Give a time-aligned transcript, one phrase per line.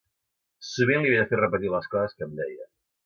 [0.69, 2.67] Sovint li havia de fer repetir les coses que em deia.